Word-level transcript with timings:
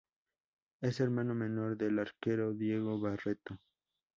Es 0.81 0.99
hermano 0.99 1.35
menor 1.35 1.77
del 1.77 1.99
arquero 1.99 2.53
Diego 2.55 2.99
Barreto. 2.99 3.59